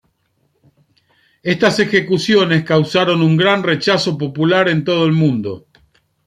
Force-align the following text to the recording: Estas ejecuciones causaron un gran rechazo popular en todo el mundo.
Estas 1.43 1.79
ejecuciones 1.79 2.63
causaron 2.63 3.21
un 3.21 3.37
gran 3.37 3.61
rechazo 3.61 4.17
popular 4.17 4.67
en 4.67 4.83
todo 4.83 5.05
el 5.05 5.11
mundo. 5.13 5.67